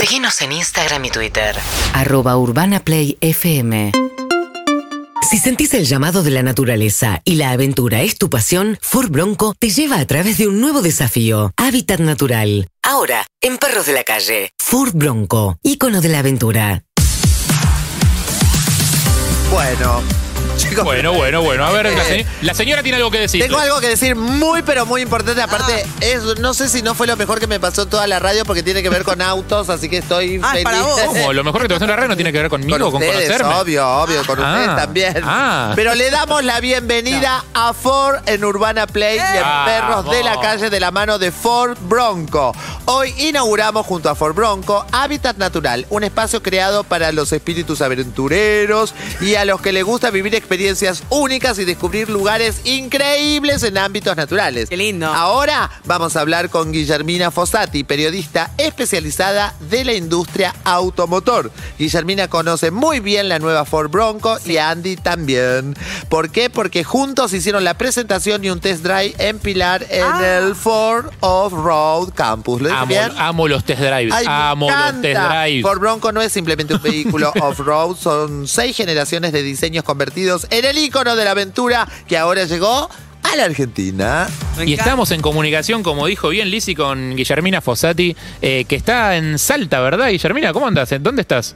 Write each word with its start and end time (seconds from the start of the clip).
Seguinos 0.00 0.40
en 0.40 0.52
Instagram 0.52 1.04
y 1.04 1.10
Twitter. 1.10 1.54
arroba 1.92 2.34
urbanaplayfm. 2.38 3.92
Si 5.30 5.36
sentís 5.36 5.74
el 5.74 5.84
llamado 5.84 6.22
de 6.22 6.30
la 6.30 6.42
naturaleza 6.42 7.20
y 7.22 7.34
la 7.34 7.50
aventura 7.50 8.00
es 8.00 8.16
tu 8.16 8.30
pasión, 8.30 8.78
Ford 8.80 9.10
Bronco 9.10 9.54
te 9.58 9.68
lleva 9.68 9.98
a 9.98 10.06
través 10.06 10.38
de 10.38 10.48
un 10.48 10.58
nuevo 10.58 10.80
desafío, 10.80 11.52
Hábitat 11.58 12.00
Natural. 12.00 12.66
Ahora, 12.82 13.26
en 13.42 13.58
Perros 13.58 13.84
de 13.84 13.92
la 13.92 14.02
Calle, 14.02 14.54
Ford 14.58 14.92
Bronco, 14.94 15.58
ícono 15.62 16.00
de 16.00 16.08
la 16.08 16.20
aventura. 16.20 16.82
Bueno, 19.52 20.02
chicos. 20.62 20.84
Bueno, 20.84 21.12
bueno, 21.12 21.42
bueno. 21.42 21.64
A 21.64 21.70
ver, 21.70 21.92
la, 21.92 22.04
se- 22.04 22.26
la 22.42 22.54
señora 22.54 22.82
tiene 22.82 22.96
algo 22.96 23.10
que 23.10 23.18
decir. 23.18 23.42
Tengo 23.42 23.58
algo 23.58 23.80
que 23.80 23.88
decir 23.88 24.16
muy, 24.16 24.62
pero 24.62 24.86
muy 24.86 25.02
importante. 25.02 25.40
Aparte, 25.42 25.86
es, 26.00 26.22
no 26.40 26.54
sé 26.54 26.68
si 26.68 26.82
no 26.82 26.94
fue 26.94 27.06
lo 27.06 27.16
mejor 27.16 27.40
que 27.40 27.46
me 27.46 27.58
pasó 27.60 27.86
toda 27.86 28.06
la 28.06 28.18
radio 28.18 28.44
porque 28.44 28.62
tiene 28.62 28.82
que 28.82 28.88
ver 28.90 29.04
con 29.04 29.20
autos, 29.22 29.68
así 29.70 29.88
que 29.88 29.98
estoy 29.98 30.40
Ah, 30.42 30.50
feliz. 30.52 30.64
para 30.64 30.82
vos. 30.82 31.00
¿Cómo? 31.06 31.32
Lo 31.32 31.44
mejor 31.44 31.62
que 31.62 31.68
te 31.68 31.74
pasó 31.74 31.84
en 31.84 31.90
la 31.90 31.96
radio 31.96 32.08
no 32.08 32.16
tiene 32.16 32.32
que 32.32 32.38
ver 32.40 32.50
conmigo, 32.50 32.78
Con 32.78 32.92
con, 32.92 33.02
ustedes, 33.02 33.26
conocerme. 33.26 33.54
obvio, 33.54 33.88
obvio, 33.88 34.26
con 34.26 34.38
Ah, 34.42 34.52
ustedes 34.58 34.76
también. 34.76 35.22
ah. 35.24 35.72
Pero 35.76 35.94
le 35.94 36.10
damos 36.10 36.44
la 36.44 36.60
bienvenida 36.60 37.44
a 37.54 37.72
Ford 37.72 38.16
en 38.26 38.44
Urbana 38.44 38.86
Play 38.86 39.16
y 39.18 39.36
en 39.36 39.42
Vamos. 39.42 39.70
Perros 39.70 40.10
de 40.16 40.22
la 40.24 40.40
Calle 40.40 40.70
de 40.70 40.80
la 40.80 40.90
mano 40.90 41.18
de 41.18 41.32
Ford 41.32 41.76
Bronco. 41.82 42.54
Hoy 42.86 43.14
inauguramos 43.18 43.86
junto 43.86 44.08
a 44.10 44.14
Ford 44.14 44.34
Bronco 44.34 44.84
Hábitat 44.92 45.36
Natural, 45.36 45.86
un 45.90 46.04
espacio 46.04 46.42
creado 46.42 46.84
para 46.84 47.12
los 47.12 47.32
espíritus 47.32 47.80
aventureros 47.80 48.94
y 49.20 49.34
a 49.36 49.44
los 49.44 49.60
que 49.60 49.72
les 49.72 49.84
gusta 49.84 50.10
vivir 50.10 50.34
experiencias 50.34 50.49
únicas 51.10 51.58
y 51.60 51.64
descubrir 51.64 52.08
lugares 52.10 52.60
increíbles 52.64 53.62
en 53.62 53.78
ámbitos 53.78 54.16
naturales. 54.16 54.68
Qué 54.68 54.76
lindo. 54.76 55.06
Ahora 55.06 55.70
vamos 55.84 56.16
a 56.16 56.20
hablar 56.20 56.50
con 56.50 56.72
Guillermina 56.72 57.30
Fossati, 57.30 57.84
periodista 57.84 58.50
especializada 58.58 59.54
de 59.70 59.84
la 59.84 59.94
industria 59.94 60.54
automotor. 60.64 61.52
Guillermina 61.78 62.28
conoce 62.28 62.70
muy 62.72 62.98
bien 63.00 63.28
la 63.28 63.38
nueva 63.38 63.64
Ford 63.64 63.90
Bronco 63.90 64.38
y 64.44 64.56
Andy 64.56 64.96
también. 64.96 65.76
¿Por 66.08 66.30
qué? 66.30 66.50
Porque 66.50 66.82
juntos 66.82 67.32
hicieron 67.32 67.62
la 67.62 67.74
presentación 67.74 68.44
y 68.44 68.50
un 68.50 68.58
test 68.60 68.82
drive 68.82 69.14
en 69.18 69.38
Pilar 69.38 69.86
en 69.88 70.02
Ah. 70.02 70.38
el 70.38 70.56
Ford 70.56 71.06
Off-Road 71.20 72.12
Campus. 72.14 72.60
¿Lo 72.60 72.68
dije 72.68 72.80
Amo, 72.80 72.88
bien? 72.88 73.12
amo 73.18 73.46
los 73.48 73.64
test 73.64 73.80
drives. 73.82 74.12
Ay, 74.12 74.26
me 74.26 74.32
amo 74.32 74.68
los 74.70 75.00
test 75.02 75.20
drives. 75.20 75.62
Ford 75.62 75.78
Bronco 75.78 76.10
no 76.12 76.20
es 76.20 76.32
simplemente 76.32 76.74
un 76.74 76.82
vehículo 76.82 77.32
off-road, 77.40 77.96
son 77.96 78.48
seis 78.48 78.76
generaciones 78.76 79.32
de 79.32 79.42
diseños 79.42 79.84
convertidos 79.84 80.29
en 80.50 80.64
el 80.64 80.78
icono 80.78 81.16
de 81.16 81.24
la 81.24 81.32
aventura 81.32 81.86
que 82.06 82.16
ahora 82.18 82.44
llegó 82.44 82.88
a 83.22 83.36
la 83.36 83.44
Argentina. 83.44 84.28
Y 84.64 84.72
estamos 84.74 85.10
en 85.10 85.20
comunicación, 85.20 85.82
como 85.82 86.06
dijo 86.06 86.28
bien 86.30 86.50
Lizzy, 86.50 86.74
con 86.74 87.16
Guillermina 87.16 87.60
Fossati, 87.60 88.16
eh, 88.42 88.64
que 88.66 88.76
está 88.76 89.16
en 89.16 89.38
Salta, 89.38 89.80
¿verdad? 89.80 90.08
Guillermina, 90.10 90.52
¿cómo 90.52 90.66
andas? 90.66 90.90
¿Dónde 91.00 91.22
estás? 91.22 91.54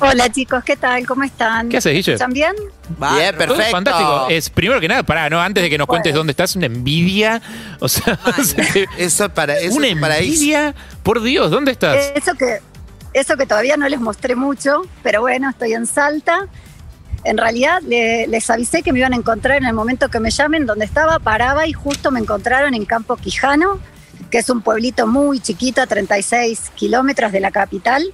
Hola 0.00 0.30
chicos, 0.30 0.64
¿qué 0.64 0.76
tal? 0.76 1.06
¿Cómo 1.06 1.22
están? 1.22 1.68
¿Qué 1.68 1.76
haces, 1.76 1.92
Guille? 1.92 2.12
¿Están 2.14 2.32
bien? 2.32 2.52
Bien, 2.98 3.36
perfecto. 3.36 3.70
fantástico. 3.70 4.26
Es 4.28 4.50
primero 4.50 4.80
que 4.80 4.88
nada, 4.88 5.04
pará, 5.04 5.30
¿no? 5.30 5.40
Antes 5.40 5.62
de 5.62 5.70
que 5.70 5.78
nos 5.78 5.86
cuentes 5.86 6.10
Bueno. 6.12 6.18
dónde 6.20 6.32
estás, 6.32 6.56
una 6.56 6.66
envidia. 6.66 7.40
O 7.78 7.88
sea, 7.88 8.18
o 8.38 8.42
sea, 8.42 8.66
que- 8.72 8.86
Eso 8.98 9.26
es 9.26 9.30
para 9.30 9.56
eso 9.56 9.76
una 9.76 9.86
es 9.86 9.96
para 9.96 10.18
envidia. 10.18 10.74
Por 11.04 11.22
Dios, 11.22 11.50
¿dónde 11.50 11.70
estás? 11.72 11.96
Eso 12.16 12.34
que, 12.34 12.58
eso 13.12 13.36
que 13.36 13.46
todavía 13.46 13.76
no 13.76 13.88
les 13.88 14.00
mostré 14.00 14.34
mucho, 14.34 14.82
pero 15.04 15.20
bueno, 15.20 15.48
estoy 15.50 15.72
en 15.74 15.86
Salta. 15.86 16.48
En 17.24 17.38
realidad 17.38 17.80
le- 17.82 18.26
les 18.26 18.48
avisé 18.50 18.82
que 18.82 18.92
me 18.92 18.98
iban 19.00 19.12
a 19.14 19.16
encontrar 19.16 19.56
en 19.56 19.64
el 19.66 19.72
momento 19.72 20.08
que 20.10 20.20
me 20.20 20.30
llamen, 20.30 20.66
donde 20.66 20.84
estaba, 20.84 21.18
paraba 21.18 21.66
y 21.66 21.72
justo 21.72 22.10
me 22.10 22.20
encontraron 22.20 22.74
en 22.74 22.84
Campo 22.84 23.16
Quijano, 23.16 23.80
que 24.30 24.38
es 24.38 24.50
un 24.50 24.60
pueblito 24.60 25.06
muy 25.06 25.40
chiquito, 25.40 25.80
a 25.80 25.86
36 25.86 26.70
kilómetros 26.74 27.32
de 27.32 27.40
la 27.40 27.50
capital. 27.50 28.04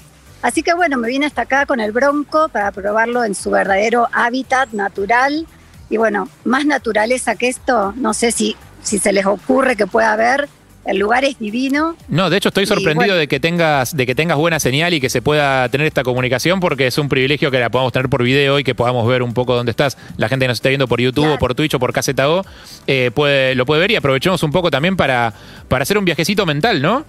Así 0.42 0.62
que 0.62 0.72
bueno, 0.75 0.97
me 0.97 1.08
vine 1.08 1.27
hasta 1.27 1.42
acá 1.42 1.66
con 1.66 1.81
el 1.81 1.92
Bronco 1.92 2.48
para 2.48 2.70
probarlo 2.72 3.25
en 3.25 3.34
su 3.34 3.50
verdadero 3.50 4.08
hábitat 4.12 4.70
natural. 4.72 5.47
Y 5.91 5.97
bueno, 5.97 6.28
más 6.44 6.64
naturaleza 6.64 7.34
que 7.34 7.49
esto, 7.49 7.93
no 7.97 8.15
sé 8.15 8.31
si, 8.32 8.56
si 8.82 8.99
se 8.99 9.12
les 9.12 9.26
ocurre 9.26 9.75
que 9.76 9.87
pueda 9.87 10.12
haber. 10.12 10.49
El 10.86 10.98
lugar 10.98 11.24
es 11.24 11.38
divino, 11.38 11.94
No, 12.08 12.30
de 12.30 12.38
hecho 12.38 12.48
estoy 12.48 12.64
sorprendido 12.64 12.96
bueno. 13.08 13.14
de 13.16 13.28
que 13.28 13.38
tengas 13.38 13.94
de 13.94 14.06
que 14.06 14.14
tengas 14.14 14.38
buena 14.38 14.58
señal 14.58 14.94
y 14.94 15.00
que 15.00 15.10
se 15.10 15.20
pueda 15.20 15.68
tener 15.68 15.86
esta 15.86 16.02
comunicación 16.02 16.58
porque 16.58 16.86
es 16.86 16.96
un 16.96 17.10
privilegio 17.10 17.50
que 17.50 17.58
la 17.60 17.68
podamos 17.68 17.92
tener 17.92 18.08
por 18.08 18.22
video 18.22 18.58
y 18.58 18.64
que 18.64 18.74
podamos 18.74 19.06
ver 19.06 19.22
un 19.22 19.34
poco 19.34 19.54
dónde 19.54 19.70
estás. 19.70 19.98
La 20.16 20.28
gente 20.30 20.44
que 20.44 20.48
nos 20.48 20.56
está 20.58 20.70
viendo 20.70 20.88
por 20.88 20.98
YouTube 21.00 21.24
Claro. 21.24 21.34
o 21.36 21.38
por 21.38 21.54
Twitch 21.54 21.74
o 21.74 21.78
por 21.78 21.92
KZO 21.92 22.44
eh, 22.86 23.10
puede, 23.14 23.54
lo 23.54 23.66
puede 23.66 23.80
ver 23.82 23.90
y 23.90 23.96
aprovechemos 23.96 24.42
un 24.42 24.52
poco 24.52 24.70
también 24.70 24.96
para, 24.96 25.34
para 25.69 25.82
hacer 25.82 25.98
un 25.98 26.04
viajecito 26.06 26.46
mental, 26.46 26.80
¿no? 26.80 27.04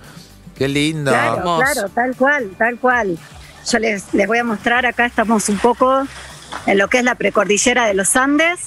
Qué 0.57 0.67
lindo. 0.67 1.09
Claro, 1.11 1.37
Hermoso. 1.37 1.63
claro, 1.73 1.89
tal 1.95 2.15
cual, 2.17 2.49
tal 2.57 2.77
cual. 2.77 3.17
Yo 3.71 3.79
les, 3.79 4.13
les 4.13 4.27
voy 4.27 4.39
a 4.39 4.43
mostrar, 4.43 4.85
acá 4.85 5.05
estamos 5.05 5.47
un 5.47 5.57
poco 5.59 6.05
en 6.67 6.77
lo 6.77 6.89
que 6.89 6.97
es 6.97 7.03
la 7.05 7.15
precordillera 7.15 7.85
de 7.87 7.93
los 7.93 8.17
Andes. 8.17 8.59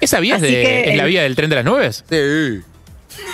¿Esa 0.00 0.20
vía 0.20 0.36
es, 0.36 0.42
de- 0.42 0.48
que 0.48 0.90
es 0.92 0.96
la 0.96 1.04
vía 1.06 1.22
del 1.24 1.34
tren 1.34 1.50
de 1.50 1.56
las 1.56 1.64
nubes? 1.64 2.04
Sí. 2.08 2.60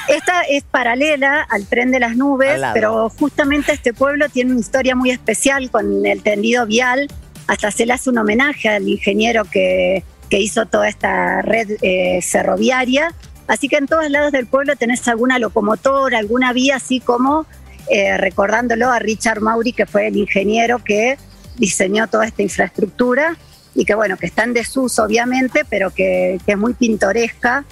Esta 0.08 0.42
es 0.42 0.64
paralela 0.64 1.46
al 1.48 1.66
tren 1.66 1.90
de 1.90 2.00
las 2.00 2.16
nubes, 2.16 2.60
pero 2.72 3.08
justamente 3.10 3.72
este 3.72 3.92
pueblo 3.92 4.28
tiene 4.28 4.52
una 4.52 4.60
historia 4.60 4.94
muy 4.94 5.10
especial 5.10 5.70
con 5.70 6.04
el 6.04 6.22
tendido 6.22 6.66
vial. 6.66 7.08
Hasta 7.46 7.70
se 7.70 7.86
le 7.86 7.92
hace 7.92 8.10
un 8.10 8.18
homenaje 8.18 8.68
al 8.68 8.88
ingeniero 8.88 9.44
que, 9.44 10.04
que 10.28 10.38
hizo 10.38 10.66
toda 10.66 10.88
esta 10.88 11.42
red 11.42 11.76
eh, 11.82 12.20
ferroviaria. 12.22 13.14
Así 13.46 13.68
que 13.68 13.76
en 13.76 13.86
todos 13.86 14.08
lados 14.10 14.32
del 14.32 14.46
pueblo 14.46 14.76
tenés 14.76 15.06
alguna 15.08 15.38
locomotora, 15.38 16.18
alguna 16.18 16.52
vía, 16.52 16.76
así 16.76 17.00
como 17.00 17.46
eh, 17.88 18.16
recordándolo 18.16 18.90
a 18.90 19.00
Richard 19.00 19.40
Maury, 19.40 19.72
que 19.72 19.86
fue 19.86 20.06
el 20.06 20.16
ingeniero 20.16 20.82
que 20.84 21.18
diseñó 21.56 22.06
toda 22.06 22.26
esta 22.26 22.42
infraestructura 22.42 23.36
y 23.74 23.84
que 23.84 23.94
bueno, 23.94 24.16
que 24.16 24.26
está 24.26 24.44
en 24.44 24.52
desuso 24.52 25.04
obviamente, 25.04 25.64
pero 25.68 25.90
que, 25.90 26.38
que 26.46 26.52
es 26.52 26.58
muy 26.58 26.74
pintoresca 26.74 27.64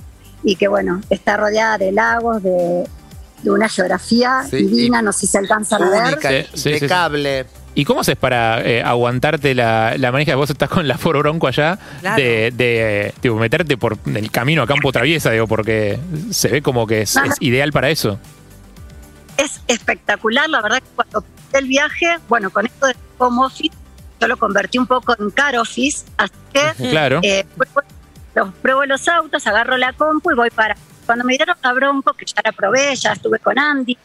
y 0.43 0.57
que 0.57 0.69
bueno, 0.69 1.01
está 1.11 1.37
rodeada 1.37 1.79
de 1.79 1.93
lagos, 1.93 2.43
de, 2.43 2.85
de 3.43 3.51
una 3.51 3.69
geografía 3.69 4.43
Sí, 4.49 4.57
divina, 4.59 5.03
no 5.03 5.13
sé 5.13 5.21
si 5.21 5.27
se 5.29 5.39
alcanzan 5.39 5.83
a 5.83 5.91
ver. 5.91 6.47
Sí, 6.53 6.59
sí, 6.61 6.71
impecable. 6.71 7.47
¿Y 7.75 7.85
cómo 7.85 8.01
haces 8.01 8.17
para 8.17 8.61
eh, 8.63 8.83
aguantarte 8.83 9.55
la, 9.55 9.95
la 9.99 10.11
manija? 10.11 10.35
Vos 10.35 10.51
estás 10.51 10.69
con 10.69 10.89
la 10.89 10.99
Foro 10.99 11.21
Bronco 11.21 11.47
allá, 11.47 11.79
Claro. 12.01 12.17
de, 12.21 12.53
de, 12.57 13.15
tipo, 13.21 13.37
meterte 13.37 13.77
por 13.77 13.97
el 14.07 14.31
camino 14.33 14.63
a 14.63 14.67
campo 14.67 14.91
traviesa, 14.91 15.31
digo, 15.31 15.47
porque 15.47 15.99
se 16.33 16.49
ve 16.49 16.61
como 16.63 16.87
que 16.89 17.03
es, 17.03 17.17
ideal 17.41 17.71
para 17.71 17.91
eso. 17.91 18.19
Es 19.37 19.61
espectacular, 19.69 20.49
la 20.51 20.61
verdad 20.61 20.79
que 20.79 20.89
cuando 20.97 21.25
el 21.53 21.67
viaje, 21.67 22.17
bueno, 22.29 22.51
con 22.51 22.67
esto 22.67 22.87
de 22.87 22.97
home 23.19 23.45
office, 23.47 23.77
yo 24.21 24.27
lo 24.27 24.37
convertí 24.37 24.79
un 24.79 24.87
poco 24.89 25.15
en 25.17 25.31
car 25.31 25.57
office, 25.57 26.05
así 26.17 26.33
que 26.53 26.89
Claro. 26.91 27.21
Eh, 27.23 27.45
pruebo- 27.57 27.83
los, 28.39 28.55
pruebo 28.55 28.85
los 28.85 29.07
autos, 29.09 29.47
agarro 29.47 29.77
la 29.77 29.93
compu 29.93 30.31
y 30.31 30.35
voy 30.35 30.51
para. 30.51 30.77
Cuando 31.07 31.25
me 31.25 31.35
dieron 31.37 31.57
la 31.63 31.73
bronco, 31.73 32.13
que 32.13 32.25
ya 32.27 32.41
la 32.45 32.53
probé, 32.53 32.95
ya 32.97 33.13
estuve 33.13 33.39
con 33.39 33.59
Andy, 33.59 33.97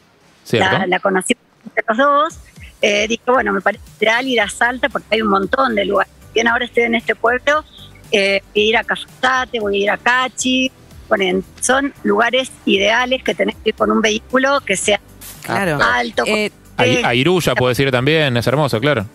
la, 0.52 0.86
la 0.86 0.98
conocí 1.00 1.36
entre 1.64 1.84
los 1.88 1.98
dos, 1.98 2.34
eh, 2.80 3.06
dije, 3.08 3.22
bueno, 3.26 3.52
me 3.52 3.60
parece 3.60 3.82
ideal 4.00 4.26
ir 4.26 4.40
a 4.40 4.48
Salta 4.48 4.88
porque 4.88 5.08
hay 5.12 5.22
un 5.22 5.28
montón 5.28 5.74
de 5.74 5.84
lugares. 5.84 6.12
Bien, 6.34 6.48
ahora 6.48 6.64
estoy 6.64 6.84
en 6.84 6.94
este 6.94 7.14
pueblo, 7.14 7.64
eh, 8.10 8.42
voy 8.54 8.62
a 8.62 8.66
ir 8.68 8.76
a 8.78 8.84
Cafusate, 8.84 9.60
voy 9.60 9.76
a 9.76 9.78
ir 9.84 9.90
a 9.90 9.96
Cachi. 9.98 10.70
Bueno, 11.08 11.42
son 11.60 11.92
lugares 12.02 12.50
ideales 12.64 13.22
que 13.22 13.34
tenés 13.34 13.56
que 13.56 13.68
ir 13.70 13.74
con 13.74 13.90
un 13.92 14.00
vehículo 14.00 14.60
que 14.60 14.76
sea 14.76 14.98
Claro. 15.42 15.78
alto, 15.82 16.24
Eh, 16.26 16.50
A, 16.78 16.86
eh, 16.86 17.02
a 17.04 17.14
Iruya 17.14 17.54
puedes 17.54 17.78
ir 17.78 17.90
también, 17.90 18.36
es 18.36 18.46
hermoso, 18.46 18.80
claro. 18.80 19.06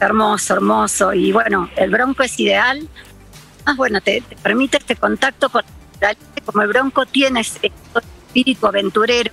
hermoso, 0.00 0.54
hermoso. 0.54 1.12
Y 1.14 1.32
bueno, 1.32 1.68
el 1.76 1.90
bronco 1.90 2.22
es 2.22 2.38
ideal. 2.38 2.86
Más 3.68 3.76
bueno, 3.76 4.00
te, 4.00 4.22
te 4.22 4.34
permite 4.36 4.78
este 4.78 4.96
contacto 4.96 5.50
con 5.50 5.62
la 6.00 6.16
como 6.46 6.62
el 6.62 6.68
bronco 6.68 7.04
tiene 7.04 7.40
ese 7.40 7.70
espíritu 8.26 8.66
aventurero, 8.66 9.30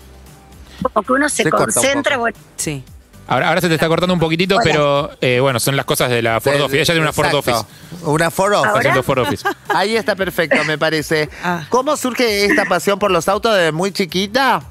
como 0.82 1.06
que 1.06 1.14
uno 1.14 1.30
se, 1.30 1.44
Se 1.44 1.50
corta 1.50 1.68
un 1.68 1.72
concentra, 1.72 2.18
bueno, 2.18 2.38
sí. 2.58 2.84
Ahora, 3.28 3.48
ahora 3.48 3.62
se 3.62 3.70
te 3.70 3.76
está 3.76 3.88
cortando 3.88 4.14
un 4.14 4.20
poquitito, 4.20 4.56
Hola. 4.56 4.64
pero 4.66 5.12
eh, 5.22 5.40
bueno, 5.40 5.62
son 5.62 5.78
las 5.78 5.86
cosas 5.86 6.10
de 6.10 6.22
la 6.22 6.42
Ford 6.42 6.60
Office. 6.60 6.82
Ella 6.82 6.86
tiene 6.86 7.00
una 7.00 7.14
Ford. 7.14 7.34
Office. 7.34 7.66
Una 8.04 8.30
Ford 8.30 8.54
Office. 8.56 9.04
Ford 9.04 9.20
Office. 9.20 9.48
Ahí 9.70 9.96
está 9.96 10.18
perfecto, 10.18 10.66
me 10.66 10.78
parece. 10.78 11.30
Ah. 11.42 11.66
¿Cómo 11.70 11.96
surge 11.96 12.44
esta 12.44 12.66
pasión 12.66 13.00
por 13.00 13.12
los 13.12 13.30
autos 13.30 13.56
desde 13.56 13.72
muy 13.72 13.94
chiquita? 13.94 14.62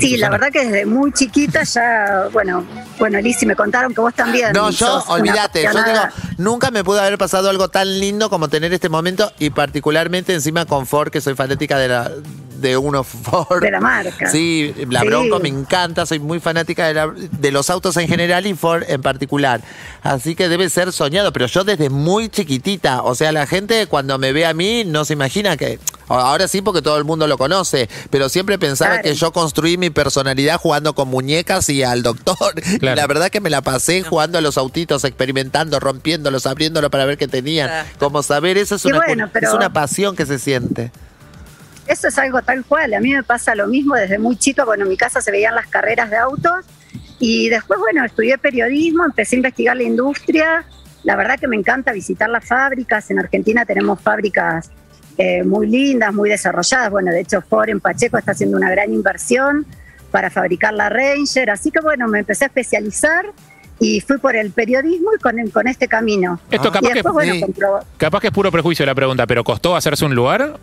Sí, 0.00 0.16
la 0.16 0.30
verdad 0.30 0.50
que 0.52 0.64
desde 0.64 0.86
muy 0.86 1.12
chiquita 1.12 1.62
ya, 1.62 2.28
bueno, 2.32 2.66
bueno, 2.98 3.20
Lizzy, 3.20 3.46
me 3.46 3.56
contaron 3.56 3.94
que 3.94 4.00
vos 4.00 4.14
también. 4.14 4.52
No, 4.52 4.70
yo, 4.70 5.02
olvídate, 5.08 5.62
yo 5.62 5.82
digo, 5.82 6.00
nunca 6.38 6.70
me 6.70 6.84
pudo 6.84 7.00
haber 7.00 7.18
pasado 7.18 7.48
algo 7.48 7.68
tan 7.68 7.98
lindo 7.98 8.28
como 8.28 8.48
tener 8.48 8.72
este 8.72 8.88
momento 8.88 9.32
y 9.38 9.50
particularmente 9.50 10.34
encima 10.34 10.66
con 10.66 10.86
Ford, 10.86 11.10
que 11.10 11.20
soy 11.20 11.34
fanática 11.34 11.78
de, 11.78 11.88
la, 11.88 12.10
de 12.66 12.76
uno 12.76 13.04
Ford. 13.04 13.60
De 13.62 13.70
la 13.70 13.80
marca. 13.80 14.28
Sí, 14.30 14.74
la 14.90 15.00
Sí. 15.00 15.06
Bronco 15.06 15.38
me 15.40 15.48
encanta, 15.48 16.04
soy 16.06 16.18
muy 16.18 16.40
fanática 16.40 16.86
de, 16.88 16.94
la- 16.94 17.12
de 17.14 17.50
los 17.52 17.70
autos 17.70 17.96
en 17.96 18.08
general 18.08 18.46
y 18.46 18.54
Ford 18.54 18.82
en 18.88 19.02
particular. 19.02 19.60
Así 20.02 20.34
que 20.34 20.48
debe 20.48 20.68
ser 20.70 20.92
soñado, 20.92 21.32
pero 21.32 21.46
yo 21.46 21.64
desde 21.64 21.90
muy 21.90 22.28
chiquitita, 22.28 23.02
o 23.02 23.14
sea, 23.14 23.32
la 23.32 23.46
gente 23.46 23.86
cuando 23.86 24.18
me 24.18 24.32
ve 24.32 24.46
a 24.46 24.54
mí 24.54 24.84
no 24.84 25.04
se 25.04 25.12
imagina 25.12 25.56
que... 25.56 25.78
Ahora 26.08 26.46
sí 26.46 26.62
porque 26.62 26.82
todo 26.82 26.98
el 26.98 27.04
mundo 27.04 27.26
lo 27.26 27.36
conoce, 27.36 27.88
pero 28.10 28.28
siempre 28.28 28.60
pensaba 28.60 28.92
Claro. 28.92 29.02
que 29.08 29.14
yo 29.16 29.32
construí 29.32 29.76
mi 29.76 29.90
personalidad 29.90 30.56
jugando 30.60 30.94
con 30.94 31.08
muñecas 31.08 31.68
y 31.68 31.82
al 31.82 32.04
doctor. 32.04 32.54
Y 32.80 32.84
la 32.84 33.06
verdad 33.08 33.28
que 33.28 33.40
me 33.40 33.50
la 33.50 33.60
pasé 33.62 34.02
jugando 34.04 34.38
a 34.38 34.40
los 34.40 34.56
autitos, 34.56 35.02
experimentando, 35.02 35.80
rompiéndolos, 35.80 36.46
abriéndolos 36.46 36.90
para 36.90 37.06
ver 37.06 37.18
qué 37.18 37.26
tenían. 37.26 37.66
Claro. 37.68 37.88
Como 37.98 38.22
saber, 38.22 38.56
eso 38.56 38.76
es 38.76 38.84
Y 38.84 38.88
una, 38.88 38.98
bueno, 38.98 39.28
pero- 39.32 39.48
es 39.48 39.54
una 39.54 39.72
pasión 39.72 40.14
que 40.14 40.26
se 40.26 40.38
siente. 40.38 40.92
Eso 41.86 42.08
es 42.08 42.18
algo 42.18 42.42
tal 42.42 42.64
cual. 42.64 42.94
A 42.94 43.00
mí 43.00 43.12
me 43.12 43.22
pasa 43.22 43.54
lo 43.54 43.66
mismo 43.66 43.94
desde 43.94 44.18
muy 44.18 44.36
chico. 44.36 44.64
Bueno, 44.64 44.84
en 44.84 44.90
mi 44.90 44.96
casa 44.96 45.20
se 45.20 45.30
veían 45.30 45.54
las 45.54 45.66
carreras 45.66 46.10
de 46.10 46.16
autos 46.16 46.64
y 47.18 47.48
después, 47.48 47.78
bueno, 47.78 48.04
estudié 48.04 48.38
periodismo, 48.38 49.04
empecé 49.04 49.36
a 49.36 49.38
investigar 49.38 49.76
la 49.76 49.84
industria. 49.84 50.64
La 51.04 51.16
verdad 51.16 51.38
que 51.38 51.48
me 51.48 51.56
encanta 51.56 51.92
visitar 51.92 52.28
las 52.28 52.44
fábricas. 52.44 53.10
En 53.10 53.18
Argentina 53.18 53.64
tenemos 53.64 54.00
fábricas 54.00 54.70
eh, 55.16 55.44
muy 55.44 55.66
lindas, 55.66 56.12
muy 56.12 56.28
desarrolladas. 56.28 56.90
Bueno, 56.90 57.12
de 57.12 57.20
hecho, 57.20 57.40
Ford 57.40 57.68
en 57.68 57.80
Pacheco 57.80 58.18
está 58.18 58.32
haciendo 58.32 58.56
una 58.56 58.70
gran 58.70 58.92
inversión 58.92 59.64
para 60.10 60.30
fabricar 60.30 60.74
la 60.74 60.88
Ranger. 60.88 61.50
Así 61.50 61.70
que, 61.70 61.80
bueno, 61.80 62.08
me 62.08 62.18
empecé 62.18 62.44
a 62.44 62.48
especializar 62.48 63.26
y 63.78 64.00
fui 64.00 64.18
por 64.18 64.36
el 64.36 64.50
periodismo 64.50 65.10
y 65.16 65.20
con, 65.20 65.36
con 65.50 65.68
este 65.68 65.88
camino. 65.88 66.40
Esto 66.50 66.72
capaz 66.72 66.92
después, 66.92 67.04
que, 67.04 67.10
bueno, 67.10 67.34
sí. 67.34 67.86
capaz 67.96 68.20
que 68.20 68.26
es 68.28 68.32
puro 68.32 68.50
prejuicio 68.50 68.84
la 68.86 68.94
pregunta, 68.94 69.26
pero 69.26 69.44
¿costó 69.44 69.76
hacerse 69.76 70.04
un 70.04 70.14
lugar? 70.14 70.58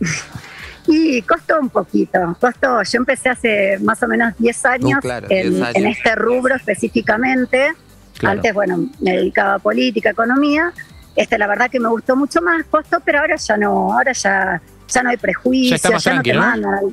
Y 0.88 1.20
costó 1.22 1.58
un 1.60 1.68
poquito, 1.68 2.36
costó. 2.40 2.82
Yo 2.84 2.98
empecé 2.98 3.28
hace 3.28 3.78
más 3.80 4.00
o 4.04 4.06
menos 4.06 4.34
10 4.38 4.64
años, 4.66 4.98
Uh, 4.98 5.00
claro, 5.00 5.26
en, 5.30 5.50
10 5.50 5.62
años. 5.62 5.74
en 5.74 5.86
este 5.88 6.14
rubro 6.14 6.54
específicamente. 6.54 7.72
Claro. 8.18 8.36
Antes, 8.36 8.54
bueno, 8.54 8.88
me 9.00 9.16
dedicaba 9.16 9.54
a 9.54 9.58
política, 9.58 10.10
economía. 10.10 10.72
Este, 11.16 11.38
la 11.38 11.46
verdad 11.46 11.70
que 11.70 11.80
me 11.80 11.88
gustó 11.88 12.14
mucho 12.14 12.40
más, 12.40 12.64
costó, 12.66 13.00
pero 13.04 13.20
ahora 13.20 13.36
ya 13.36 13.56
no, 13.56 13.92
ahora 13.92 14.12
ya, 14.12 14.60
ya 14.86 15.02
no 15.02 15.10
hay 15.10 15.16
prejuicios, 15.16 15.70
Ya 15.70 15.76
está 15.76 15.90
más 15.90 16.04
tranqui, 16.04 16.32
no 16.32 16.52
te 16.52 16.60
¿no? 16.60 16.92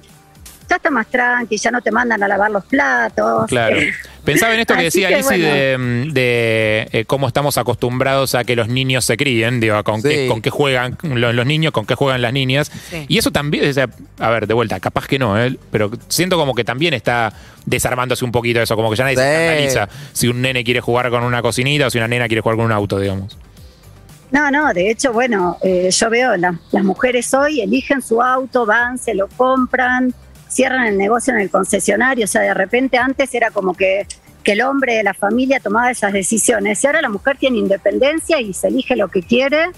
Ya 0.69 0.77
está 0.77 0.89
más 0.89 1.07
tranqui, 1.07 1.57
ya 1.57 1.71
no 1.71 1.81
te 1.81 1.92
mandan 1.92 2.24
a 2.24 2.27
lavar 2.27 2.50
los 2.50 2.65
platos. 2.65 3.48
Claro. 3.48 3.77
Pensaba 4.24 4.54
en 4.54 4.62
esto 4.62 4.75
que 4.75 4.83
decía 4.83 5.10
Lizzy 5.10 5.24
bueno. 5.24 5.45
de, 5.54 5.77
mm, 5.77 6.13
de, 6.13 6.88
eh, 6.94 7.06
cómo 7.06 7.27
estamos 7.27 7.57
acostumbrados 7.57 8.36
a 8.36 8.45
que 8.45 8.56
los 8.56 8.69
niños 8.69 9.04
se 9.04 9.18
críen, 9.18 9.60
digo, 9.60 9.83
con, 9.83 10.01
Sí. 10.01 10.07
qué, 10.10 10.27
con 10.30 10.42
qué 10.42 10.50
juegan 10.50 10.98
los, 11.04 11.36
los 11.36 11.45
niños, 11.45 11.74
con 11.74 11.86
qué 11.86 11.95
juegan 11.95 12.21
las 12.21 12.31
niñas. 12.31 12.71
Sí. 12.89 13.06
Y 13.10 13.18
eso 13.18 13.31
también, 13.31 13.69
o 13.69 13.74
sea, 13.74 13.89
a 14.19 14.30
ver, 14.30 14.48
de 14.48 14.54
vuelta, 14.54 14.80
capaz 14.80 15.07
que 15.07 15.19
no, 15.19 15.38
¿eh? 15.42 15.57
pero 15.71 15.92
siento 16.07 16.38
como 16.38 16.56
que 16.56 16.63
también 16.63 16.94
está 16.94 17.33
desarmándose 17.65 18.24
un 18.24 18.31
poquito 18.31 18.62
eso, 18.62 18.75
como 18.77 18.89
que 18.89 18.95
ya 18.95 19.04
nadie 19.04 19.18
se 19.18 19.24
Sí. 19.24 19.30
escandaliza 19.30 19.89
si 20.13 20.27
un 20.30 20.42
nene 20.42 20.63
quiere 20.63 20.80
jugar 20.80 21.10
con 21.10 21.24
una 21.24 21.42
cocinita 21.42 21.88
o 21.88 21.89
si 21.89 21.98
una 21.98 22.07
nena 22.07 22.27
quiere 22.27 22.39
jugar 22.42 22.56
con 22.56 22.65
un 22.65 22.71
auto, 22.71 23.00
digamos. 23.00 23.38
No, 24.31 24.50
no, 24.50 24.74
de 24.74 24.89
hecho, 24.89 25.13
bueno, 25.13 25.57
eh, 25.62 25.89
yo 25.92 26.10
veo 26.10 26.36
la- 26.38 26.56
las 26.71 26.83
mujeres 26.83 27.31
hoy 27.33 27.62
eligen 27.62 28.01
su 28.01 28.21
auto, 28.21 28.65
van, 28.65 28.98
se 28.98 29.13
lo 29.13 29.27
compran, 29.27 30.12
cierran 30.53 30.85
el 30.85 30.97
negocio 30.97 31.33
en 31.33 31.39
el 31.41 31.50
concesionario, 31.50 32.25
o 32.25 32.27
sea, 32.27 32.41
de 32.41 32.53
repente 32.53 32.97
antes 32.97 33.33
era 33.33 33.51
como 33.51 33.73
que, 33.73 34.05
que 34.44 34.51
el 34.53 34.61
hombre 34.61 34.95
de 34.95 35.03
la 35.03 35.13
familia 35.13 35.59
tomaba 35.59 35.91
esas 35.91 36.13
decisiones 36.13 36.83
y 36.83 36.88
ahora 36.88 37.01
la 37.01 37.09
mujer 37.09 37.38
tiene 37.38 37.57
independencia 37.57 38.39
y 38.41 38.53
se 38.53 38.67
elige 38.67 38.95
lo 38.95 39.07
que 39.07 39.21
quiere 39.23 39.71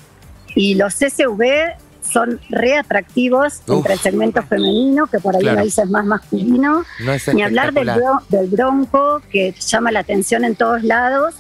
y 0.56 0.76
los 0.76 0.96
SUV 0.96 1.74
son 2.02 2.40
re 2.50 2.78
atractivos 2.78 3.62
Uf. 3.68 3.78
entre 3.78 3.94
el 3.94 4.00
segmento 4.00 4.44
femenino, 4.44 5.08
que 5.08 5.20
por 5.20 5.36
ahí 5.36 5.42
Claro. 5.42 5.58
uno 5.58 5.66
dice 5.66 5.82
es 5.82 5.90
más 5.90 6.06
masculino, 6.06 6.84
No 7.00 7.12
es 7.14 7.28
ni 7.34 7.42
hablar 7.42 7.74
del, 7.74 7.88
bro- 7.90 8.22
del 8.30 8.48
bronco, 8.48 9.22
que 9.32 9.54
llama 9.54 9.92
la 9.92 10.02
atención 10.02 10.46
en 10.46 10.56
todos 10.56 10.84
lados. 10.84 11.34